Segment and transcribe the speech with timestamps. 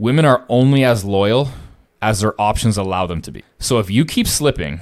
[0.00, 1.50] women are only as loyal
[2.00, 3.44] as their options allow them to be.
[3.58, 4.80] So if you keep slipping,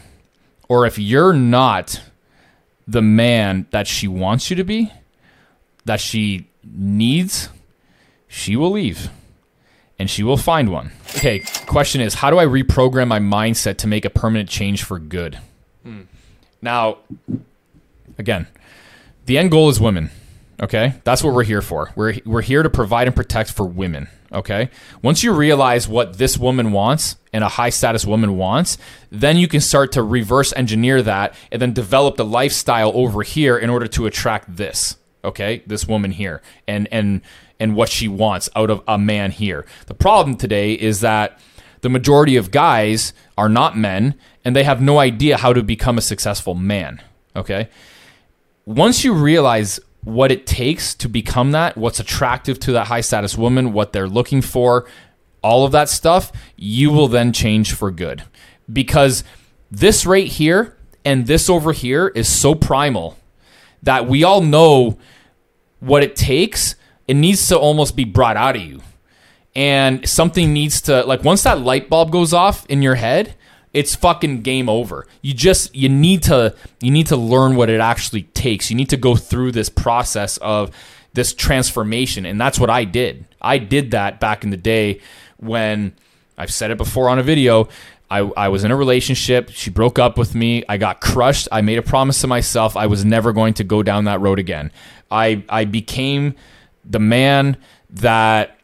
[0.68, 2.00] or if you're not
[2.86, 4.92] the man that she wants you to be,
[5.84, 7.48] that she needs,
[8.28, 9.10] she will leave
[9.98, 10.92] and she will find one.
[11.16, 15.00] Okay, question is how do I reprogram my mindset to make a permanent change for
[15.00, 15.40] good?
[15.82, 16.02] Hmm.
[16.62, 16.98] Now,
[18.16, 18.46] again,
[19.26, 20.10] the end goal is women.
[20.60, 21.92] Okay, that's what we're here for.
[21.94, 24.08] We're we're here to provide and protect for women.
[24.32, 24.70] Okay,
[25.02, 28.76] once you realize what this woman wants and a high status woman wants,
[29.10, 33.56] then you can start to reverse engineer that and then develop the lifestyle over here
[33.56, 34.96] in order to attract this.
[35.24, 37.20] Okay, this woman here and and
[37.60, 39.64] and what she wants out of a man here.
[39.86, 41.38] The problem today is that
[41.82, 45.98] the majority of guys are not men and they have no idea how to become
[45.98, 47.00] a successful man.
[47.36, 47.68] Okay,
[48.64, 53.36] once you realize what it takes to become that, what's attractive to that high status
[53.36, 54.86] woman, what they're looking for,
[55.42, 58.24] all of that stuff, you will then change for good.
[58.72, 59.24] Because
[59.70, 63.16] this right here and this over here is so primal
[63.82, 64.98] that we all know
[65.80, 66.74] what it takes.
[67.06, 68.80] It needs to almost be brought out of you.
[69.54, 73.34] And something needs to, like, once that light bulb goes off in your head,
[73.72, 75.06] it's fucking game over.
[75.22, 78.70] You just you need to you need to learn what it actually takes.
[78.70, 80.70] You need to go through this process of
[81.14, 83.26] this transformation and that's what I did.
[83.40, 85.00] I did that back in the day
[85.36, 85.94] when
[86.36, 87.68] I've said it before on a video.
[88.10, 89.50] I, I was in a relationship.
[89.50, 90.64] She broke up with me.
[90.68, 91.48] I got crushed.
[91.52, 94.38] I made a promise to myself I was never going to go down that road
[94.38, 94.72] again.
[95.10, 96.34] I, I became
[96.84, 97.58] the man
[97.90, 98.57] that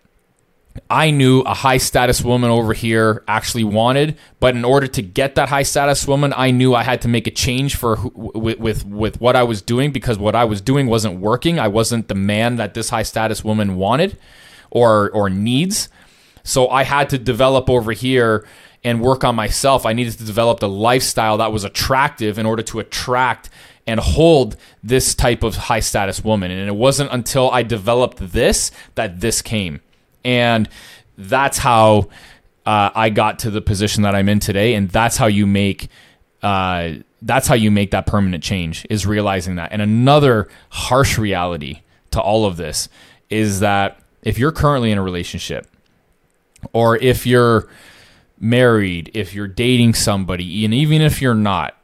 [0.90, 5.36] I knew a high status woman over here actually wanted, but in order to get
[5.36, 8.84] that high status woman, I knew I had to make a change for with, with
[8.84, 11.58] with what I was doing because what I was doing wasn't working.
[11.58, 14.18] I wasn't the man that this high status woman wanted
[14.70, 15.88] or or needs.
[16.42, 18.46] So I had to develop over here
[18.82, 19.86] and work on myself.
[19.86, 23.48] I needed to develop the lifestyle that was attractive in order to attract
[23.86, 26.50] and hold this type of high status woman.
[26.50, 29.80] And it wasn't until I developed this that this came
[30.24, 30.68] and
[31.16, 32.08] that's how
[32.66, 35.88] uh, I got to the position that I'm in today, and that's how you make
[36.42, 39.72] uh, that's how you make that permanent change is realizing that.
[39.72, 41.80] And another harsh reality
[42.10, 42.88] to all of this
[43.30, 45.66] is that if you're currently in a relationship,
[46.72, 47.68] or if you're
[48.38, 51.76] married, if you're dating somebody, and even if you're not,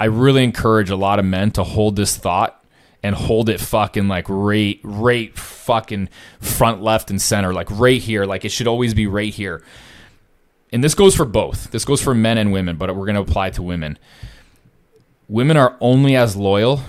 [0.00, 2.64] I really encourage a lot of men to hold this thought
[3.02, 5.36] and hold it fucking like right, right
[5.68, 6.08] fucking
[6.40, 8.24] front, left, and center, like right here.
[8.24, 9.62] Like it should always be right here.
[10.72, 11.70] And this goes for both.
[11.70, 13.98] This goes for men and women, but we're going to apply to women.
[15.28, 16.80] Women are only as loyal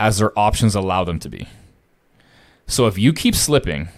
[0.00, 1.48] as their options allow them to be.
[2.66, 3.88] So if you keep slipping,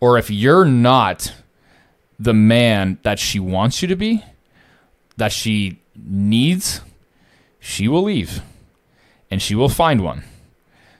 [0.00, 1.34] or if you're not
[2.18, 4.24] the man that she wants you to be,
[5.18, 6.80] that she needs,
[7.60, 8.40] she will leave
[9.30, 10.24] and she will find one.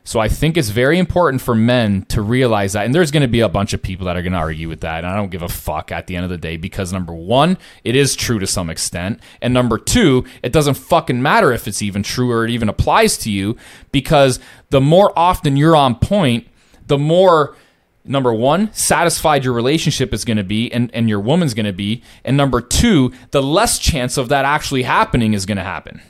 [0.07, 2.87] So I think it's very important for men to realize that.
[2.87, 4.83] And there's going to be a bunch of people that are going to argue with
[4.83, 4.99] that.
[4.99, 7.59] And I don't give a fuck at the end of the day because number one,
[7.83, 9.19] it is true to some extent.
[9.43, 13.19] And number two, it doesn't fucking matter if it's even true or it even applies
[13.19, 13.57] to you
[13.91, 14.39] because
[14.71, 16.47] the more often you're on point,
[16.87, 17.57] the more
[18.05, 21.73] number one, satisfied your relationship is going to be and, and your woman's going to
[21.73, 22.05] be.
[22.25, 26.01] And number two, the less chance of that actually happening is going to happen.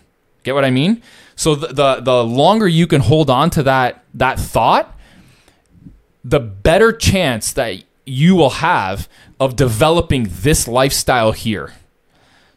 [0.43, 1.03] Get what I mean?
[1.37, 4.99] So the, the the longer you can hold on to that that thought,
[6.25, 9.09] the better chance that you will have
[9.39, 11.75] of developing this lifestyle here.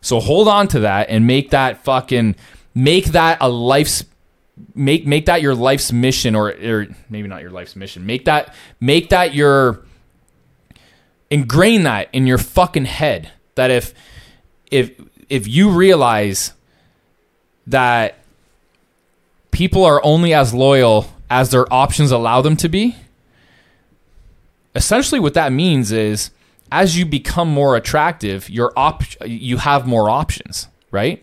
[0.01, 2.35] So hold on to that and make that fucking
[2.73, 4.06] make that a life's
[4.73, 8.06] make make that your life's mission or or maybe not your life's mission.
[8.06, 9.84] Make that make that your
[11.29, 13.94] ingrain that in your fucking head that if
[14.72, 14.91] if
[15.28, 16.53] if you realize
[17.68, 18.16] that
[19.59, 22.95] people are only as loyal as their options allow them to be.
[24.73, 26.31] Essentially, what that means is
[26.71, 31.21] as you become more attractive, your op- you have more options, right?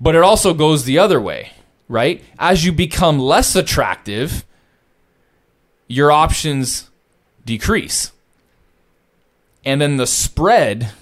[0.00, 1.50] But it also goes the other way,
[1.88, 2.22] right?
[2.38, 4.44] As you become less attractive,
[5.88, 6.88] your options
[7.44, 8.12] decrease.
[9.64, 10.92] And then the spread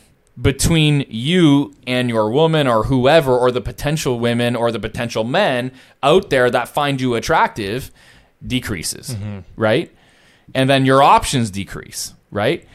[0.40, 5.72] between you and your woman or whoever or the potential women or the potential men
[6.02, 7.90] out there that find you attractive
[8.46, 9.40] decreases, mm-hmm.
[9.56, 9.94] right?
[10.54, 12.66] And then your options decrease, right?